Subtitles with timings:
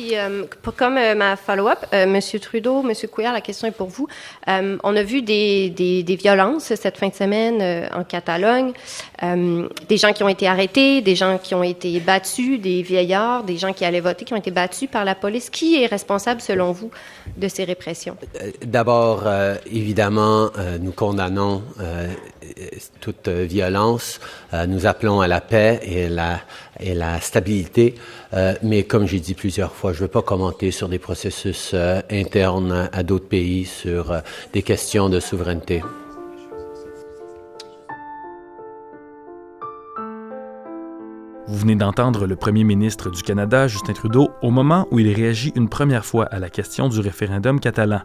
[0.00, 0.44] Euh,
[0.76, 4.06] comme euh, ma follow-up, euh, Monsieur Trudeau, Monsieur Couillard, la question est pour vous.
[4.46, 8.72] on a vu des, des, des, violences cette fin de semaine en Catalogne,
[9.22, 13.56] des gens qui ont été arrêtés, des gens qui ont été battus, des vieillards, des
[13.56, 15.50] gens qui allaient voter qui ont été battus par la police.
[15.50, 16.90] Qui est responsable, selon vous,
[17.36, 18.16] de ces répressions?
[18.64, 19.24] D'abord,
[19.70, 21.62] évidemment, nous condamnons
[23.00, 24.20] toute violence.
[24.66, 26.40] nous appelons à la paix et la
[26.80, 27.94] et la stabilité.
[28.34, 31.72] Euh, mais comme j'ai dit plusieurs fois, je ne veux pas commenter sur des processus
[31.74, 34.20] euh, internes à d'autres pays sur euh,
[34.52, 35.82] des questions de souveraineté.
[41.46, 45.50] Vous venez d'entendre le premier ministre du Canada, Justin Trudeau, au moment où il réagit
[45.56, 48.00] une première fois à la question du référendum catalan.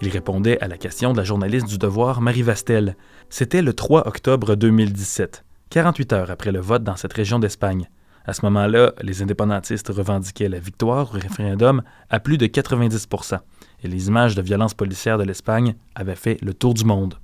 [0.00, 2.96] Il répondait à la question de la journaliste du Devoir, Marie Vastel.
[3.30, 7.88] C'était le 3 octobre 2017, 48 heures après le vote dans cette région d'Espagne.
[8.24, 13.40] À ce moment-là, les indépendantistes revendiquaient la victoire au référendum à plus de 90%
[13.82, 17.18] et les images de violence policière de l'Espagne avaient fait le tour du monde.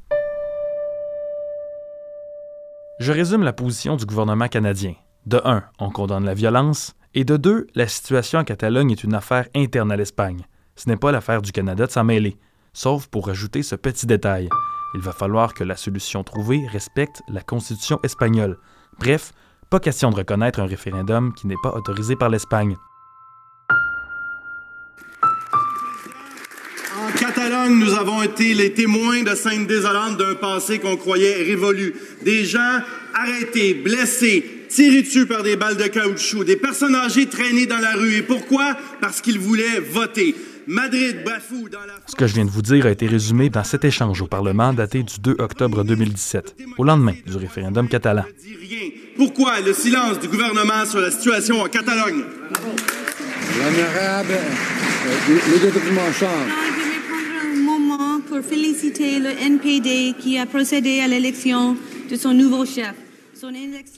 [2.98, 4.94] Je résume la position du gouvernement canadien.
[5.26, 9.14] De un, on condamne la violence, et de deux, la situation en Catalogne est une
[9.14, 10.46] affaire interne à l'Espagne.
[10.74, 12.36] Ce n'est pas l'affaire du Canada de s'en mêler,
[12.74, 14.48] sauf pour ajouter ce petit détail.
[14.94, 18.58] Il va falloir que la solution trouvée respecte la Constitution espagnole.
[18.98, 19.32] Bref,
[19.70, 22.76] pas question de reconnaître un référendum qui n'est pas autorisé par l'Espagne.
[26.96, 31.94] En Catalogne, nous avons été les témoins de scènes désolantes d'un passé qu'on croyait révolu.
[32.24, 32.80] Des gens
[33.14, 37.94] arrêtés, blessés, tirés dessus par des balles de caoutchouc, des personnes âgées traînées dans la
[37.94, 38.14] rue.
[38.14, 38.76] Et pourquoi?
[39.00, 40.34] Parce qu'ils voulaient voter.
[40.66, 41.94] Madrid bafoue dans la...
[42.06, 44.72] Ce que je viens de vous dire a été résumé dans cet échange au Parlement
[44.72, 48.24] daté du 2 octobre 2017, au lendemain du référendum catalan.
[49.16, 52.24] Pourquoi le silence du gouvernement sur la situation en Catalogne?
[53.58, 56.50] L'honorable, euh, le document change.
[56.76, 61.76] Je vais prendre un moment pour féliciter le NPD qui a procédé à l'élection
[62.10, 62.94] de son nouveau chef.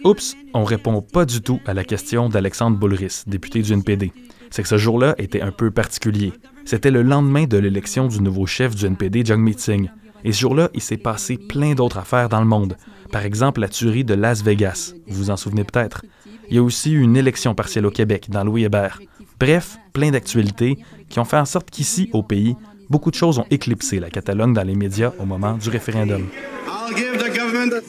[0.04, 4.12] Oups, on répond pas du tout à la question d'Alexandre Boulris, député du NPD.
[4.50, 6.32] C'est que ce jour-là était un peu particulier.
[6.64, 9.90] C'était le lendemain de l'élection du nouveau chef du NPD, Jagmeet Singh.
[10.24, 12.76] Et ce jour-là, il s'est passé plein d'autres affaires dans le monde.
[13.12, 14.94] Par exemple, la tuerie de Las Vegas.
[15.06, 16.04] Vous vous en souvenez peut-être.
[16.48, 19.00] Il y a aussi eu une élection partielle au Québec, dans Louis Hébert.
[19.38, 20.78] Bref, plein d'actualités
[21.08, 22.56] qui ont fait en sorte qu'ici, au pays,
[22.90, 26.26] beaucoup de choses ont éclipsé la Catalogne dans les médias au moment du référendum.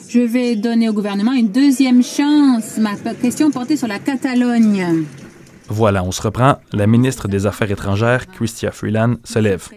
[0.08, 2.78] Je vais donner au gouvernement une deuxième chance.
[2.78, 5.04] Ma question portait sur la Catalogne.
[5.68, 6.56] Voilà, on se reprend.
[6.72, 9.68] La ministre des Affaires étrangères, Chrystia Freeland, se lève.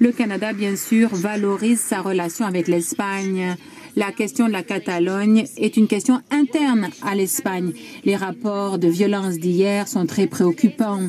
[0.00, 3.56] Le Canada, bien sûr, valorise sa relation avec l'Espagne.
[3.96, 7.72] La question de la Catalogne est une question interne à l'Espagne.
[8.04, 11.02] Les rapports de violence d'hier sont très préoccupants.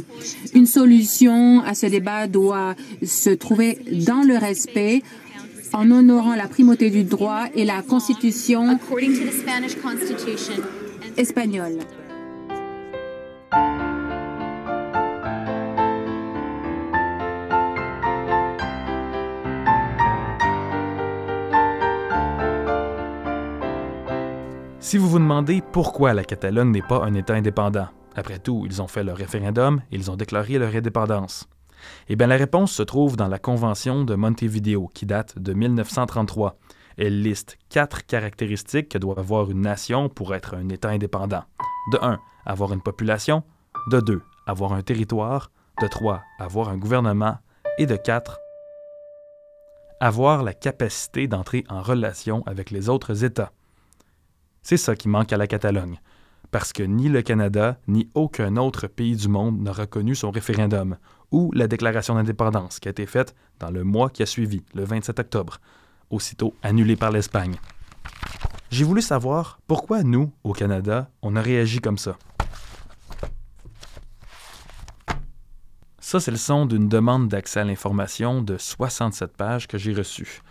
[0.53, 5.02] Une solution à ce débat doit se trouver dans le respect
[5.75, 8.80] en honorant la primauté du droit et la constitution
[11.18, 11.80] espagnole.
[24.80, 28.81] Si vous vous demandez pourquoi la Catalogne n'est pas un État indépendant, après tout, ils
[28.81, 31.50] ont fait leur référendum et ils ont déclaré leur indépendance.
[32.09, 36.57] Eh bien, la réponse se trouve dans la Convention de Montevideo, qui date de 1933.
[36.97, 41.44] Elle liste quatre caractéristiques que doit avoir une nation pour être un État indépendant.
[41.91, 42.19] De 1.
[42.46, 43.44] Avoir une population.
[43.90, 44.22] De 2.
[44.47, 45.51] Avoir un territoire.
[45.81, 46.22] De 3.
[46.40, 47.38] Avoir un gouvernement.
[47.78, 48.40] Et de 4.
[50.00, 53.52] Avoir la capacité d'entrer en relation avec les autres États.
[54.66, 56.00] C'est ça qui manque à la Catalogne,
[56.50, 60.97] parce que ni le Canada ni aucun autre pays du monde n'a reconnu son référendum
[61.31, 64.84] ou la déclaration d'indépendance qui a été faite dans le mois qui a suivi, le
[64.84, 65.59] 27 octobre,
[66.09, 67.56] aussitôt annulée par l'Espagne.
[68.69, 72.18] J'ai voulu savoir pourquoi nous, au Canada, on a réagi comme ça.
[76.00, 80.44] Ça, c'est le son d'une demande d'accès à l'information de 67 pages que j'ai reçue.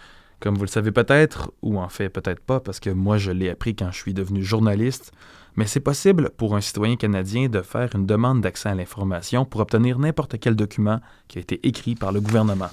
[0.44, 3.48] Comme vous le savez peut-être, ou en fait peut-être pas, parce que moi je l'ai
[3.48, 5.10] appris quand je suis devenu journaliste,
[5.56, 9.62] mais c'est possible pour un citoyen canadien de faire une demande d'accès à l'information pour
[9.62, 12.68] obtenir n'importe quel document qui a été écrit par le gouvernement.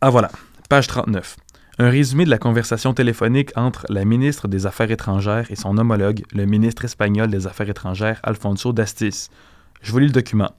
[0.00, 0.32] Ah voilà,
[0.68, 1.36] page 39.
[1.78, 6.24] Un résumé de la conversation téléphonique entre la ministre des Affaires étrangères et son homologue,
[6.32, 9.28] le ministre espagnol des Affaires étrangères, Alfonso Dastis.
[9.82, 10.50] Je vous lis le document.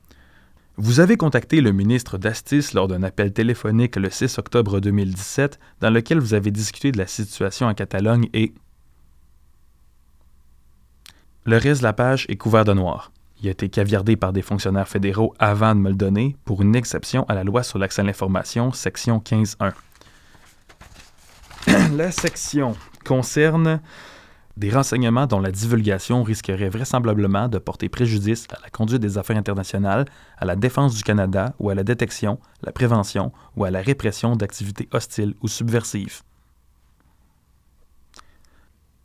[0.77, 5.89] Vous avez contacté le ministre d'Astis lors d'un appel téléphonique le 6 octobre 2017 dans
[5.89, 8.53] lequel vous avez discuté de la situation en Catalogne et...
[11.45, 13.13] Le reste de la page est couvert de noir.
[13.41, 16.75] Il a été caviardé par des fonctionnaires fédéraux avant de me le donner pour une
[16.75, 19.73] exception à la loi sur l'accès à l'information, section 15.1.
[21.95, 22.75] la section
[23.05, 23.79] concerne
[24.57, 29.37] des renseignements dont la divulgation risquerait vraisemblablement de porter préjudice à la conduite des affaires
[29.37, 30.05] internationales,
[30.37, 34.35] à la défense du Canada ou à la détection, la prévention ou à la répression
[34.35, 36.21] d'activités hostiles ou subversives.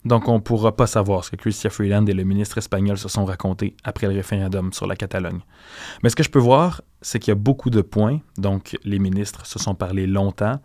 [0.03, 3.07] Donc on ne pourra pas savoir ce que Chrystia Freeland et le ministre espagnol se
[3.07, 5.41] sont racontés après le référendum sur la Catalogne.
[6.01, 8.97] Mais ce que je peux voir, c'est qu'il y a beaucoup de points, donc les
[8.97, 10.59] ministres se sont parlé longtemps,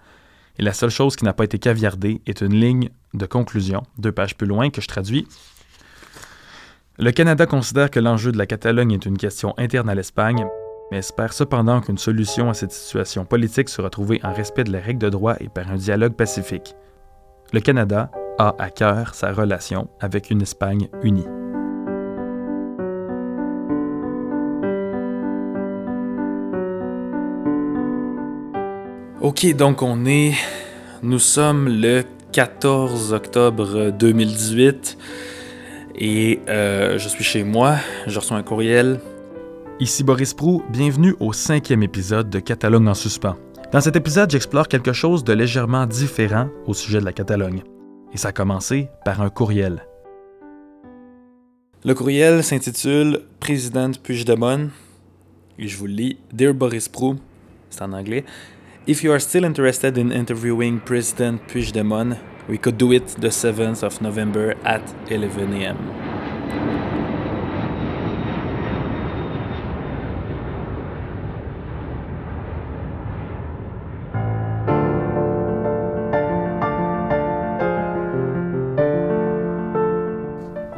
[0.58, 4.12] et la seule chose qui n'a pas été caviardée est une ligne de conclusion, deux
[4.12, 5.26] pages plus loin, que je traduis.
[6.98, 10.46] Le Canada considère que l'enjeu de la Catalogne est une question interne à l'Espagne,
[10.90, 14.80] mais espère cependant qu'une solution à cette situation politique sera trouvée en respect de la
[14.80, 16.74] règle de droit et par un dialogue pacifique.
[17.52, 21.26] Le Canada a à cœur sa relation avec une Espagne unie.
[29.26, 30.34] Ok, donc on est.
[31.02, 34.96] Nous sommes le 14 octobre 2018
[35.96, 37.74] et euh, je suis chez moi.
[38.06, 39.00] Je reçois un courriel.
[39.80, 43.34] Ici Boris Prou, bienvenue au cinquième épisode de Catalogne en suspens.
[43.72, 47.64] Dans cet épisode, j'explore quelque chose de légèrement différent au sujet de la Catalogne.
[48.14, 49.88] Et ça a commencé par un courriel.
[51.84, 54.70] Le courriel s'intitule Président Puigdemont.
[55.58, 56.18] Et je vous le lis.
[56.32, 57.16] Dear Boris Prou,
[57.70, 58.24] c'est en anglais.
[58.88, 62.18] If you are still interested in interviewing President Puigdemont,
[62.48, 64.80] we could do it the 7th of November at
[65.10, 65.76] 11 a.m.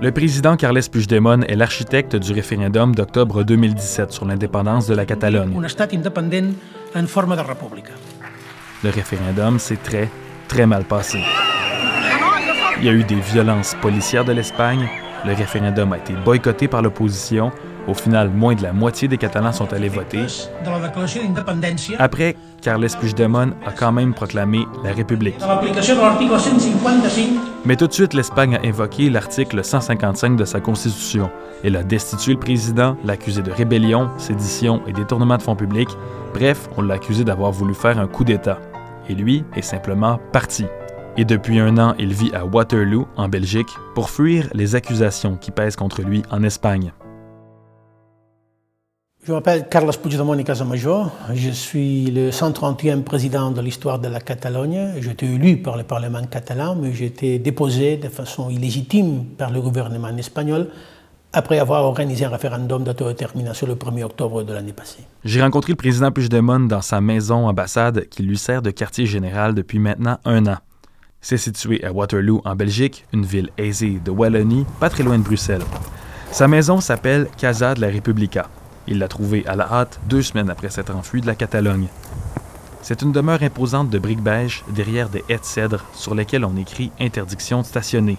[0.00, 5.54] Le président Carles Puigdemont est l'architecte du référendum d'octobre 2017 sur l'indépendance de la Catalogne.
[5.58, 6.54] Un estat independent
[6.94, 7.97] en forma de república.
[8.84, 10.08] Le référendum s'est très,
[10.46, 11.18] très mal passé.
[12.78, 14.88] Il y a eu des violences policières de l'Espagne,
[15.26, 17.50] le référendum a été boycotté par l'opposition,
[17.88, 20.26] au final, moins de la moitié des Catalans sont allés voter.
[21.98, 25.38] Après, Carles Puigdemont a quand même proclamé la République.
[25.38, 27.24] de l'aplicació de l'article 155
[27.64, 31.30] Mais tout de suite, l'Espagne a invoqué l'article 155 de sa Constitution.
[31.64, 35.90] Elle a destitué le président, l'accusé de rébellion, sédition et détournement de fonds publics.
[36.34, 38.58] Bref, on l'a accusé d'avoir voulu faire un coup d'État.
[39.08, 40.66] Et lui est simplement parti.
[41.16, 45.50] Et depuis un an, il vit à Waterloo, en Belgique, pour fuir les accusations qui
[45.50, 46.92] pèsent contre lui en Espagne.
[49.28, 51.10] Je m'appelle Carles Puigdemont i Casamajor.
[51.34, 54.94] Je suis le 131e président de l'histoire de la Catalogne.
[55.02, 59.50] J'ai été élu par le Parlement catalan, mais j'ai été déposé de façon illégitime par
[59.50, 60.68] le gouvernement espagnol
[61.34, 65.04] après avoir organisé un référendum d'autodétermination le 1er octobre de l'année passée.
[65.26, 69.54] J'ai rencontré le président Puigdemont dans sa maison ambassade qui lui sert de quartier général
[69.54, 70.56] depuis maintenant un an.
[71.20, 75.24] C'est situé à Waterloo, en Belgique, une ville aisée de Wallonie, pas très loin de
[75.24, 75.64] Bruxelles.
[76.32, 78.48] Sa maison s'appelle Casa de la Repubblica.
[78.90, 81.88] Il l'a trouvée à la hâte deux semaines après s'être enfui de la Catalogne.
[82.80, 86.56] C'est une demeure imposante de briques beige derrière des haies de cèdre sur lesquelles on
[86.56, 88.16] écrit interdiction de stationner.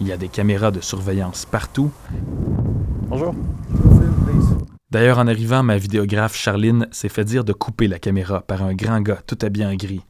[0.00, 1.92] Il y a des caméras de surveillance partout.
[3.08, 3.32] Bonjour.
[4.90, 8.74] D'ailleurs, en arrivant, ma vidéographe Charline s'est fait dire de couper la caméra par un
[8.74, 10.02] grand gars tout habillé en gris.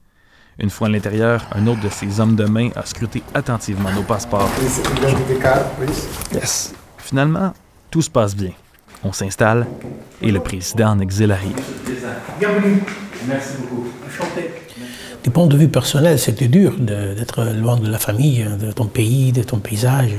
[0.59, 4.05] Une fois à l'intérieur, un autre de ses hommes de main a scruté attentivement nos
[4.05, 4.49] passeports.
[6.33, 6.75] Yes.
[6.97, 7.53] Finalement,
[7.91, 8.53] tout se passe bien.
[9.05, 9.67] On s'installe
[10.23, 11.57] et le président en exil arrive.
[15.23, 19.33] Du point de vue personnel, c'était dur d'être loin de la famille, de ton pays,
[19.33, 20.13] de ton paysage,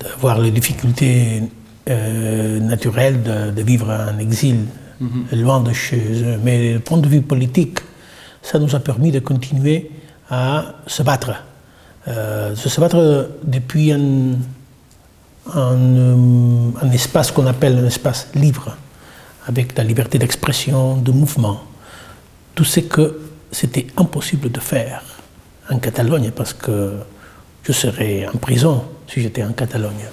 [0.00, 1.42] de voir les difficultés
[1.90, 4.64] euh, naturelles de, de vivre en exil,
[5.32, 6.38] loin de chez eux.
[6.42, 7.78] Mais du point de vue politique,
[8.42, 9.90] ça nous a permis de continuer
[10.30, 11.32] à se battre.
[12.06, 14.36] Euh, de se battre depuis un,
[15.52, 18.76] un, euh, un espace qu'on appelle un espace libre,
[19.46, 21.60] avec la liberté d'expression, de mouvement.
[22.54, 23.20] Tout ce que
[23.52, 25.02] c'était impossible de faire
[25.70, 26.94] en Catalogne parce que
[27.62, 30.06] je serais en prison si j'étais en Catalogne.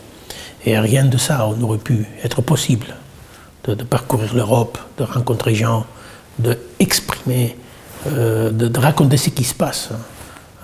[0.66, 2.88] Et rien de ça n'aurait pu être possible.
[3.64, 5.86] De, de parcourir l'Europe, de rencontrer gens,
[6.40, 7.56] d'exprimer,
[8.08, 9.90] euh, de, de raconter ce qui se passe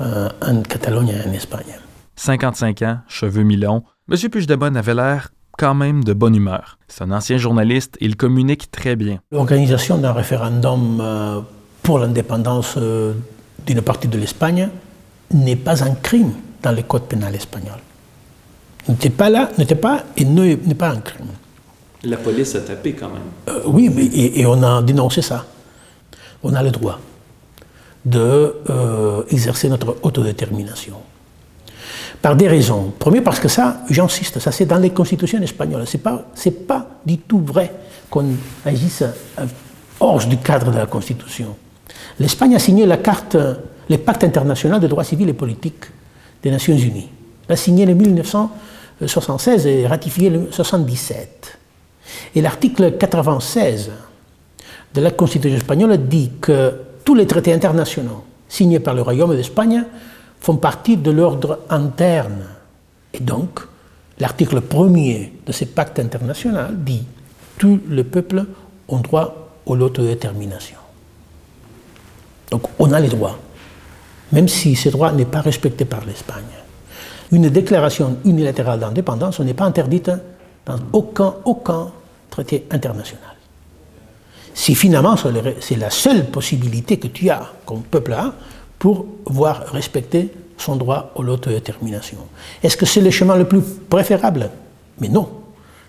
[0.01, 1.75] euh, en Catalogne et en Espagne.
[2.17, 4.29] 55 ans, cheveux mi-longs, M.
[4.29, 6.77] Puigdemont avait l'air quand même de bonne humeur.
[6.87, 9.19] C'est un ancien journaliste et il communique très bien.
[9.31, 11.41] L'organisation d'un référendum euh,
[11.83, 13.13] pour l'indépendance euh,
[13.65, 14.69] d'une partie de l'Espagne
[15.31, 16.33] n'est pas un crime
[16.63, 17.77] dans le code pénal espagnol.
[18.89, 21.27] N'était pas là, n'était pas et ne- n'est pas un crime.
[22.03, 23.21] La police a tapé quand même.
[23.49, 25.45] Euh, oui, mais, et, on a dénoncé ça.
[26.43, 26.99] On a le droit
[28.05, 30.95] d'exercer notre autodétermination.
[32.21, 32.93] Par des raisons.
[32.97, 35.85] Premier, parce que ça, j'insiste, ça c'est dans les constitutions espagnoles.
[35.85, 36.25] Ce n'est pas,
[36.67, 37.71] pas du tout vrai
[38.09, 38.25] qu'on
[38.65, 39.03] agisse
[39.99, 41.55] hors du cadre de la Constitution.
[42.19, 43.37] L'Espagne a signé la carte,
[43.89, 45.85] le pacte international de droits civils et politiques
[46.41, 47.09] des Nations Unies.
[47.47, 51.57] L'a signé en 1976 et ratifié en 1977.
[52.35, 53.91] Et l'article 96
[54.93, 59.83] de la Constitution espagnole dit que tous les traités internationaux signés par le Royaume d'Espagne
[60.39, 62.45] font partie de l'ordre interne.
[63.13, 63.59] Et donc,
[64.19, 67.03] l'article premier de ce pacte international dit
[67.57, 68.45] tous les peuples
[68.87, 70.77] ont droit à l'autodétermination.
[72.51, 73.37] Donc on a les droits,
[74.31, 76.43] même si ce droit n'est pas respecté par l'Espagne.
[77.31, 80.11] Une déclaration unilatérale d'indépendance n'est pas interdite
[80.65, 81.91] dans aucun, aucun
[82.29, 83.35] traité international.
[84.53, 85.15] Si finalement
[85.59, 88.33] c'est la seule possibilité que tu as comme peuple a
[88.79, 92.17] pour voir respecter son droit à l'autodétermination.
[92.63, 94.49] Est-ce que c'est le chemin le plus préférable?
[94.99, 95.29] Mais non.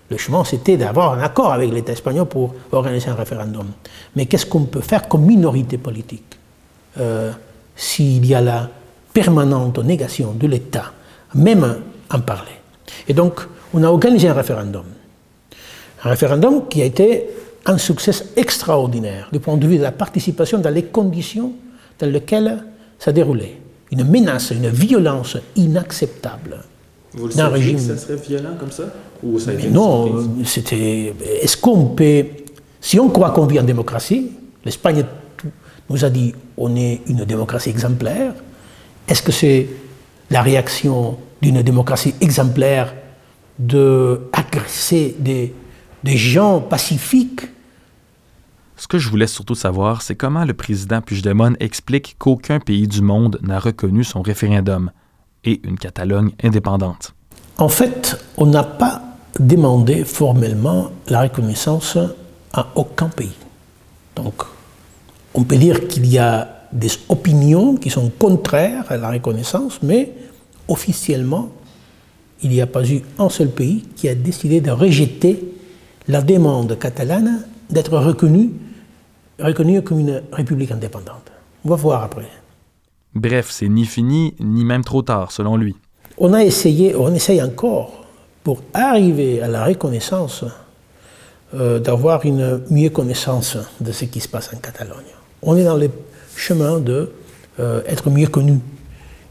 [0.09, 3.67] Le chemin, c'était d'avoir un accord avec l'État espagnol pour organiser un référendum.
[4.15, 6.37] Mais qu'est-ce qu'on peut faire comme minorité politique
[6.99, 7.31] euh,
[7.75, 8.69] s'il y a la
[9.13, 10.91] permanente négation de l'État,
[11.35, 11.81] même
[12.11, 12.57] en parler?
[13.07, 13.41] Et donc,
[13.73, 14.85] on a organisé un référendum.
[16.03, 17.29] Un référendum qui a été
[17.65, 21.53] un succès extraordinaire du point de vue de la participation dans les conditions
[21.99, 22.63] dans lesquelles
[22.99, 23.57] ça déroulait.
[23.91, 26.63] Une menace, une violence inacceptable.
[27.13, 27.77] Vous le régime...
[27.77, 28.83] que ça serait violent comme ça?
[29.23, 31.13] Ou ça Non, c'était.
[31.41, 32.25] Est-ce qu'on peut.
[32.79, 34.31] Si on croit qu'on vit en démocratie,
[34.63, 35.03] l'Espagne
[35.89, 38.33] nous a dit on est une démocratie exemplaire.
[39.07, 39.67] Est-ce que c'est
[40.29, 42.93] la réaction d'une démocratie exemplaire
[43.57, 45.53] d'agresser des,
[46.03, 47.41] des gens pacifiques
[48.79, 53.01] ce que je voulais surtout savoir, c'est comment le président Puigdemont explique qu'aucun pays du
[53.01, 54.91] monde n'a reconnu son référendum
[55.43, 57.13] et une Catalogne indépendante.
[57.57, 59.01] En fait, on n'a pas
[59.37, 61.97] demandé formellement la reconnaissance
[62.53, 63.35] à aucun pays.
[64.15, 64.43] Donc,
[65.33, 70.13] on peut dire qu'il y a des opinions qui sont contraires à la reconnaissance, mais
[70.69, 71.49] officiellement,
[72.41, 75.53] il n'y a pas eu un seul pays qui a décidé de rejeter
[76.07, 78.51] la demande catalane d'être reconnue
[79.41, 81.31] reconnue comme une république indépendante.
[81.65, 82.29] On va voir après.
[83.15, 85.75] Bref, c'est ni fini, ni même trop tard, selon lui.
[86.17, 88.05] On a essayé, on essaye encore,
[88.43, 90.45] pour arriver à la reconnaissance,
[91.55, 95.13] euh, d'avoir une mieux connaissance de ce qui se passe en Catalogne.
[95.41, 95.89] On est dans le
[96.35, 97.11] chemin de
[97.59, 98.59] euh, être mieux connu.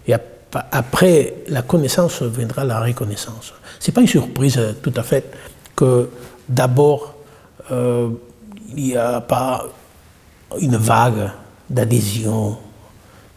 [0.07, 0.15] Et
[0.53, 3.55] après la connaissance viendra la reconnaissance.
[3.79, 5.31] Ce n'est pas une surprise tout à fait
[5.77, 6.09] que
[6.49, 7.15] d'abord
[7.71, 8.09] euh,
[8.77, 9.67] il n'y a pas
[10.61, 11.31] une vague
[11.69, 12.57] d'adhésion.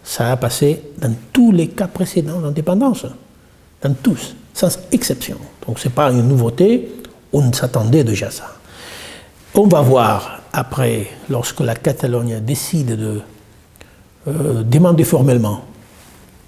[0.03, 3.06] Ça a passé dans tous les cas précédents d'indépendance,
[3.82, 5.38] dans tous, sans exception.
[5.68, 6.91] Donc ce n'est pas une nouveauté,
[7.34, 8.56] on s'attendait déjà à ça.
[9.53, 13.22] On va voir après, lorsque la Catalogne décide de
[14.27, 15.62] euh, demander formellement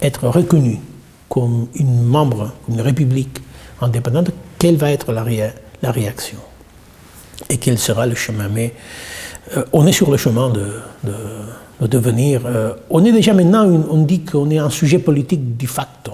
[0.02, 0.80] être reconnue
[1.30, 3.40] comme une membre, comme une république
[3.82, 5.26] indépendante, quelle va être la,
[5.82, 6.38] la réaction?
[7.50, 8.48] Et quel sera le chemin?
[8.48, 8.74] Mais
[9.56, 12.42] euh, on est sur le chemin de, devenir.
[12.46, 16.14] Euh, on est déjà maintenant, on dit qu'on est un sujet politique de facto.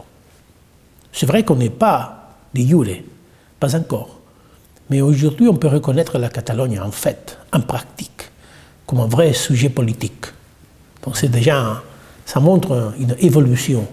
[1.12, 2.86] C'est vrai qu'on n'est pas de jure,
[3.60, 4.18] pas encore.
[4.90, 8.32] Mais aujourd'hui, on peut reconnaître la Catalogne en fait, en pratique,
[8.88, 10.26] comme un vrai sujet politique.
[11.04, 11.84] Donc c'est déjà,
[12.26, 13.88] ça montre une évolution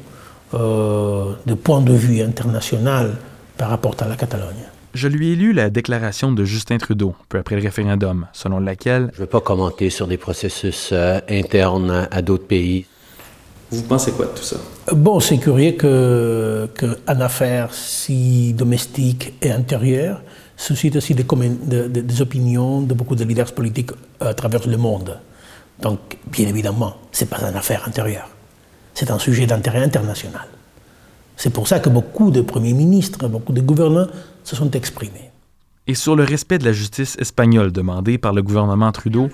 [0.55, 3.16] euh, de point de vue international
[3.59, 4.64] par rapport à la Catalogne.
[4.96, 9.10] Je lui ai lu la déclaration de Justin Trudeau, peu après le référendum, selon laquelle...
[9.12, 12.86] Je ne veux pas commenter sur des processus euh, internes à d'autres pays.
[13.70, 14.56] Vous pensez quoi de tout ça?
[14.94, 20.22] Bon, c'est curieux qu'une affaire si domestique et intérieure
[20.56, 21.26] suscite aussi des,
[21.90, 25.18] des, opinions de beaucoup de leaders politiques à travers le monde.
[25.82, 25.98] Donc,
[26.32, 28.30] bien évidemment, ce n'est pas une affaire intérieure.
[28.94, 30.46] C'est un sujet d'intérêt international.
[31.36, 34.06] C'est pour ça que beaucoup de premiers ministres, beaucoup de gouvernants
[34.46, 35.30] se sont exprimés.
[35.88, 39.28] Et sur le respect de la justice espagnole demandé par le gouvernement Trudeau,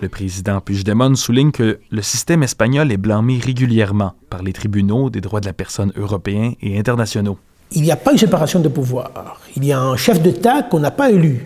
[0.00, 5.20] le président Puigdemont souligne que le système espagnol est blâmé régulièrement par les tribunaux des
[5.20, 7.38] droits de la personne européens et internationaux.
[7.72, 9.40] Il n'y a pas une séparation de pouvoir.
[9.56, 11.44] Il y a un chef d'État qu'on n'a pas élu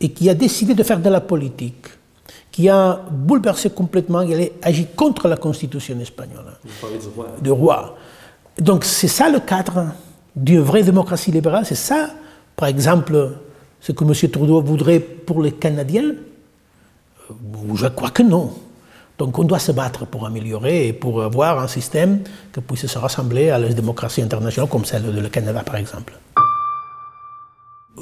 [0.00, 1.86] et qui a décidé de faire de la politique
[2.58, 6.58] qui a bouleversé complètement, il a agi contre la constitution espagnole.
[6.64, 7.26] Vous parlez du roi.
[7.40, 7.96] Du roi.
[8.58, 9.92] Donc c'est ça le cadre
[10.34, 12.10] d'une vraie démocratie libérale, c'est ça,
[12.56, 13.36] par exemple,
[13.80, 14.12] ce que M.
[14.32, 16.16] Trudeau voudrait pour les Canadiens
[17.76, 18.50] Je crois que non.
[19.18, 22.98] Donc on doit se battre pour améliorer et pour avoir un système qui puisse se
[22.98, 26.18] rassembler à la démocratie internationale comme celle du Canada par exemple.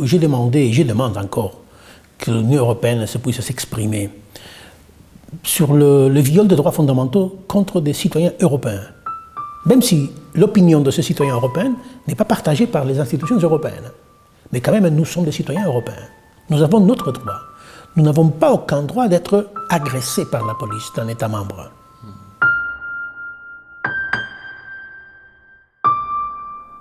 [0.00, 1.60] J'ai demandé et je demande encore
[2.18, 4.11] que l'Union européenne se puisse s'exprimer
[5.42, 8.82] sur le, le, viol des droits fondamentaux contre des citoyens européens.
[9.66, 11.75] Même si l'opinion de ces citoyens européens
[12.06, 13.90] n'est pas partagée par les institutions européennes.
[14.52, 16.08] Mais quand même, nous sommes des citoyens européens.
[16.50, 17.40] Nous avons notre droit.
[17.96, 21.70] Nous n'avons pas aucun droit d'être agressés par la police d'un État membre.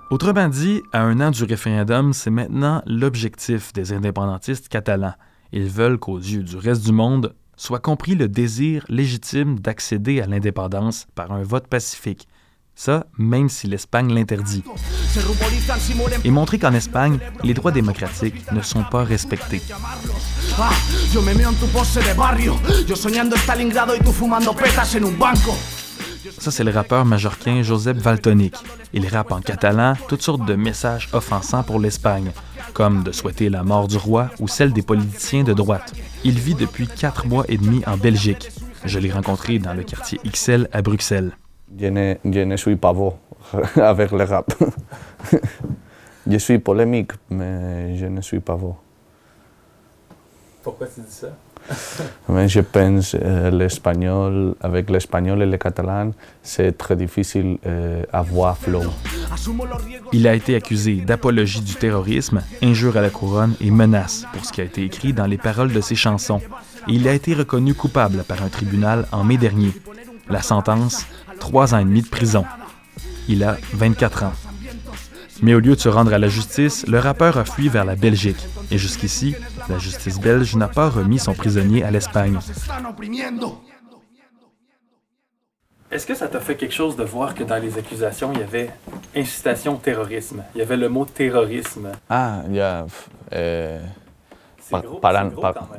[0.08, 5.14] Autrement dit, à un an du référendum, c'est maintenant l'objectif des indépendantistes catalans.
[5.50, 10.26] Ils veulent qu'aux yeux du reste du monde soit compris le désir légitime d'accéder à
[10.26, 12.28] l'indépendance par un vote pacifique.
[12.76, 14.62] Ça, même si l'Espagne l'interdit.
[16.24, 19.62] Et montrer qu'en Espagne, les droits démocratiques ne sont pas respectés.
[26.38, 28.54] Ça, c'est le rappeur majorquin Josep Valtonic.
[28.92, 32.30] Il rappe en catalan toutes sortes de messages offensants pour l'Espagne,
[32.72, 35.92] comme de souhaiter la mort du roi ou celle des politiciens de droite.
[36.24, 38.50] Il vit depuis quatre mois et demi en Belgique.
[38.84, 41.32] Je l'ai rencontré dans le quartier XL à Bruxelles.
[41.78, 43.14] Je ne, je ne suis pas beau
[43.76, 44.52] avec le rap.
[46.26, 48.76] je suis polémique, mais je ne suis pas beau.
[50.62, 51.28] Pourquoi tu dis ça?
[52.46, 58.56] Je pense euh, l'espagnol, avec l'espagnol et le catalan, c'est très difficile euh, à voir
[58.56, 58.82] flow.
[60.12, 64.52] Il a été accusé d'apologie du terrorisme, injure à la couronne et menace pour ce
[64.52, 66.40] qui a été écrit dans les paroles de ses chansons.
[66.88, 69.72] Et il a été reconnu coupable par un tribunal en mai dernier.
[70.28, 71.06] La sentence,
[71.40, 72.44] trois ans et demi de prison.
[73.28, 74.32] Il a 24 ans.
[75.42, 77.94] Mais au lieu de se rendre à la justice, le rappeur a fui vers la
[77.94, 78.42] Belgique.
[78.70, 79.34] Et jusqu'ici,
[79.68, 82.38] la justice belge n'a pas remis son prisonnier à l'Espagne.
[85.90, 88.42] Est-ce que ça t'a fait quelque chose de voir que dans les accusations, il y
[88.42, 88.70] avait
[89.14, 90.42] incitation au terrorisme?
[90.54, 91.92] Il y avait le mot terrorisme.
[92.10, 92.86] Ah, il y a...
[93.32, 93.80] Euh,
[94.70, 95.00] gros, gros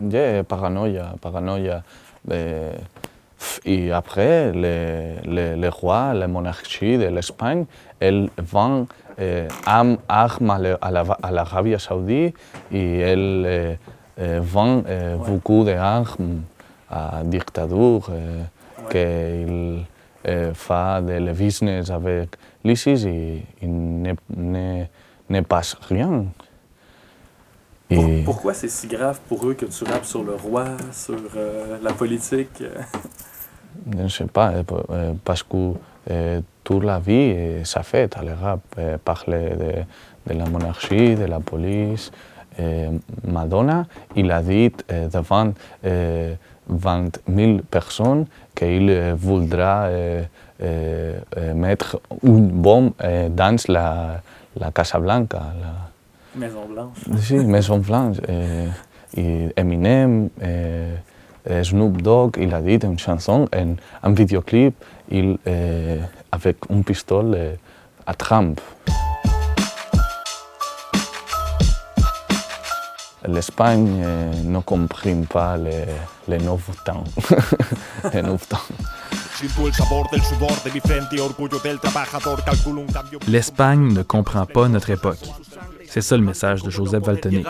[0.09, 1.83] yeah, paranoïa, paranoïa.
[2.31, 2.73] Euh,
[3.65, 7.65] et après, le, le, le roi, la monarchie de l'Espagne,
[7.99, 8.87] elle vend
[9.65, 10.27] armes à
[10.59, 12.35] la- à la- à l'Arabie saoudite
[12.71, 13.77] et elle
[14.41, 14.83] vend
[15.25, 16.41] beaucoup d'armes
[16.89, 18.09] à la dictature
[18.89, 19.85] qu'il
[20.23, 22.29] fait de le business avec
[22.63, 24.01] l'ISIS et il
[25.29, 26.25] ne, passe rien.
[27.89, 31.77] Et- Pourquoi c'est si grave pour eux que tu rappes sur le roi, sur euh,
[31.81, 32.61] la politique?
[33.95, 35.73] Je ne sais pas, euh, euh, parce que
[36.11, 41.23] euh, toute la vie, ça fait à l'Europe, euh, parler de, de la monarchie, de
[41.25, 42.11] la police.
[42.59, 42.89] Euh,
[43.25, 43.85] Madonna,
[44.17, 45.53] il a dit euh, devant
[45.85, 46.33] euh,
[46.67, 50.23] 20 000 personnes qu'il euh, voudra euh,
[51.55, 52.91] mettre une bombe
[53.29, 54.21] dans la,
[54.59, 55.39] la Casa Blanca.
[55.61, 56.97] la- Maison Blanche.
[57.21, 58.17] Sí, Maison Blanche.
[58.27, 58.67] Eh,
[59.15, 60.87] y Eminem, eh, eh,
[61.63, 64.75] Snoop Dogg, il a dit une chanson, en, un vidéoclip,
[65.09, 65.99] il, eh,
[66.31, 67.59] avec un pistolet eh,
[68.05, 68.59] à Trump.
[73.27, 75.85] L'Espagne eh, ne comprend pas les,
[76.27, 77.03] les nouveaux temps.
[78.13, 78.57] les nouveaux temps.
[83.05, 83.31] Un.
[83.31, 85.19] L'Espagne ne comprend pas notre époque.
[85.89, 87.45] C'est ça le message de Joseph Valtonic.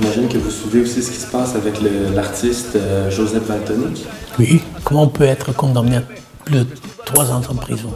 [0.00, 1.74] J'imagine que vous suivez aussi ce qui se passe avec
[2.14, 4.06] l'artiste euh, Joseph Valtonic.
[4.38, 6.02] Oui, comment on peut être condamné à
[6.44, 6.66] plus de
[7.04, 7.92] trois ans en prison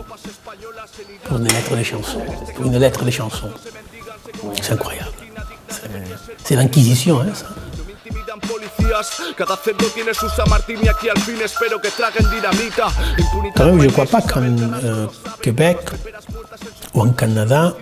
[1.25, 2.23] pour une lettre de chansons
[2.55, 3.51] Pour une lettre de chansons?
[4.61, 5.11] C'est incroyable.
[6.45, 7.47] C'est- l'inquisition, hein, ça.
[13.81, 15.07] Je ne crois pas qu'en euh,
[15.43, 15.79] Québec
[16.95, 17.75] ou en Canada,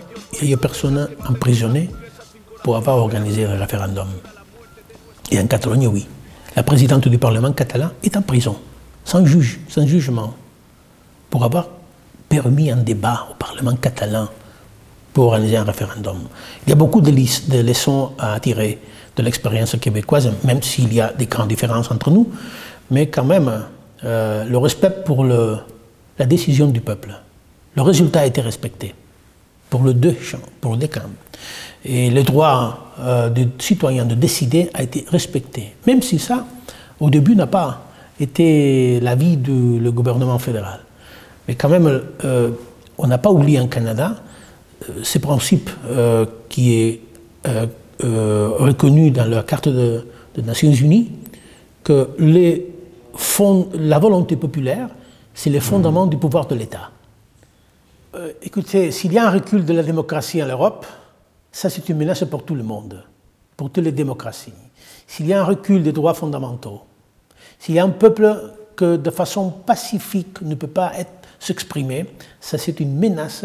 [0.43, 1.91] il y ait personne emprisonnée
[2.63, 4.09] pour avoir organisé le référendum.
[5.31, 6.07] Et en Catalogne, oui.
[6.57, 8.57] La présidente du Parlement catalan est en prison,
[9.05, 10.35] sans juge, sans jugement,
[11.31, 11.67] pour avoir
[12.29, 14.29] permis un débat au Parlement catalan
[15.15, 16.19] pour organiser un référendum.
[16.67, 17.11] Il y a beaucoup de,
[17.63, 18.79] leçons à tirer
[19.17, 22.29] de l'expérience québécoise, même s'il y a des grandes différences entre nous,
[22.91, 23.63] mais quand même,
[24.05, 27.15] euh, le respect pour la décision du peuple.
[27.77, 28.95] Le résultat a été respecté.
[29.71, 31.11] pour le deux champs, pour deux camps.
[31.85, 36.47] Et le droit euh, des citoyens de décider a été respecté, même si ça,
[37.01, 37.83] au début, n'a pas
[38.21, 40.79] été l'avis du gouvernement fédéral.
[41.49, 42.51] Mais quand même, euh,
[42.99, 44.15] on n'a pas oublié en Canada
[44.89, 47.01] euh, ces principes euh, qui est
[47.47, 47.67] euh,
[48.59, 51.11] reconnu dans la carte de- des Nations Unies,
[51.85, 52.09] que
[53.75, 54.89] la volonté populaire,
[55.33, 56.91] c'est le fondement du pouvoir de l'État.
[58.43, 60.87] Écoutez, s'il y a un recul de la démocratie en Europe,
[61.53, 63.03] ça c'est une menace pour tout le monde,
[63.57, 64.53] pour toutes les démocraties.
[65.07, 66.81] S'il y a un recul des droits fondamentaux,
[67.59, 70.93] s'il y a un peuple que de façon pacifique ne peut pas
[71.39, 72.07] s'exprimer,
[72.41, 73.45] ça c'est une menace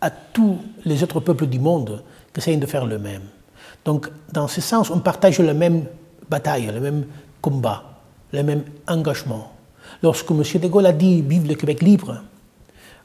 [0.00, 3.22] à tous les autres peuples du monde qui essayent de faire le même.
[3.84, 5.84] Donc dans ce sens, on partage la même
[6.28, 7.04] bataille, le même
[7.40, 7.82] combat,
[8.32, 9.52] le même engagement.
[10.02, 10.42] Lorsque M.
[10.42, 12.22] de Gaulle a dit Vive le Québec libre,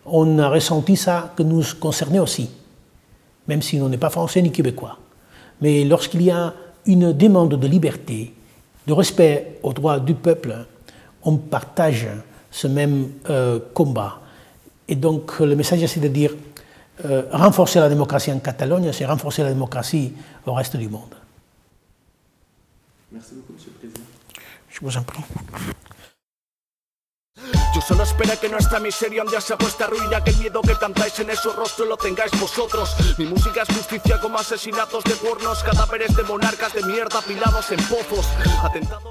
[0.05, 2.49] on a ressenti ça que nous concernait aussi,
[3.47, 4.97] même si on n'est pas français ni québécois.
[5.61, 6.53] Mais lorsqu'il y a
[6.85, 8.33] une demande de liberté,
[8.85, 10.65] de respect aux droits du peuple,
[11.23, 12.07] on partage
[12.51, 14.21] ce même euh, combat.
[14.87, 16.35] Et donc le message, c'est de dire
[17.03, 20.13] euh, renforcer la démocratie en Catalogne, c'est renforcer la démocratie
[20.45, 21.13] au reste du monde.
[23.11, 24.05] Merci beaucoup, Monsieur le Président.
[24.69, 25.23] Je vous en prie.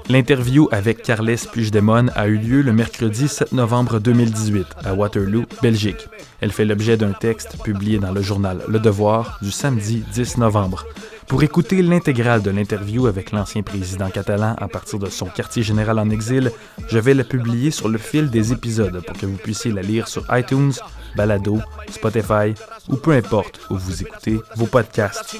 [0.09, 6.09] L'interview avec Carles Puigdemont a eu lieu le mercredi 7 novembre 2018 à Waterloo, Belgique.
[6.41, 10.85] Elle fait l'objet d'un texte publié dans le journal Le Devoir du samedi 10 novembre.
[11.27, 15.97] Pour écouter l'intégrale de l'interview avec l'ancien président catalan à partir de son quartier général
[15.97, 16.51] en exil,
[16.87, 20.07] je vais la publier sur le fil des épisodes pour que vous puissiez la lire
[20.07, 20.73] sur iTunes,
[21.15, 22.53] Balado, Spotify
[22.89, 25.37] ou peu importe où vous écoutez vos podcasts.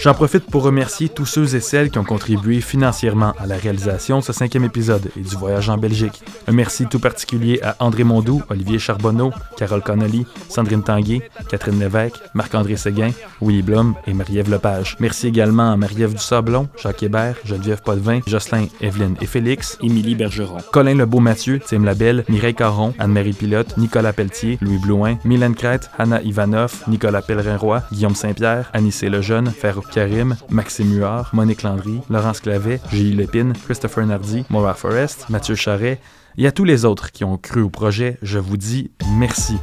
[0.00, 4.18] J'en profite pour remercier tous ceux et celles qui ont contribué financièrement à la réalisation
[4.18, 6.22] de ce cinquième épisode et du voyage en Belgique.
[6.46, 12.16] Un merci tout particulier à André Mondou, Olivier Charbonneau, Carole Connolly, Sandrine Tanguay, Catherine Lévesque,
[12.34, 14.96] Marc-André Séguin, Willy Blum et Marie-Ève Lepage.
[15.00, 20.58] Merci également à Marie-Ève Dusablon, Jacques Hébert, Geneviève Potvin, Jocelyn, Evelyne et Félix, Émilie Bergeron,
[20.72, 26.22] Colin Lebeau-Mathieu, Tim Labelle, Mireille Caron, Anne-Marie Pilote, Nicolas Pelletier, Louis Blouin, Mylène Crête, Hanna
[26.22, 32.80] Ivanov, Nicolas Pellerin-Roy, Guillaume Saint-Pierre, Anissé Lejeune, Farouk Karim, Maxime Huard, Monique Landry, Laurence Clavet,
[32.92, 36.00] Gilles Lépine, Christopher Nardy, Maura Forrest, Mathieu Charret
[36.38, 39.58] et à tous les autres qui ont cru au projet, je vous dis merci.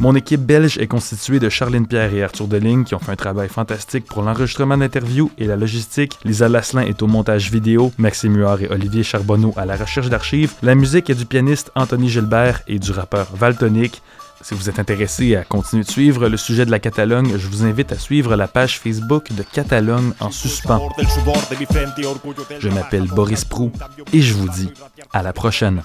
[0.00, 3.16] Mon équipe belge est constituée de Charline Pierre et Arthur Deligne qui ont fait un
[3.16, 6.18] travail fantastique pour l'enregistrement d'interviews et la logistique.
[6.24, 10.54] Lisa Lasselin est au montage vidéo, Maxime Huard et Olivier Charbonneau à la recherche d'archives.
[10.62, 14.00] La musique est du pianiste Anthony Gilbert et du rappeur Valtonic.
[14.42, 17.64] Si vous êtes intéressé à continuer de suivre le sujet de la Catalogne, je vous
[17.64, 20.88] invite à suivre la page Facebook de Catalogne en suspens.
[22.58, 23.70] Je m'appelle Boris Prou
[24.12, 24.72] et je vous dis
[25.12, 25.82] à la prochaine.